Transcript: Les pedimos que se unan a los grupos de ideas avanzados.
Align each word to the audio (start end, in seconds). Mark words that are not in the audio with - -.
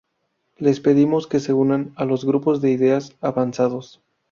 Les 0.67 0.79
pedimos 0.87 1.27
que 1.27 1.39
se 1.39 1.53
unan 1.53 1.93
a 1.95 2.05
los 2.05 2.25
grupos 2.25 2.59
de 2.59 2.71
ideas 2.71 3.15
avanzados. 3.21 4.01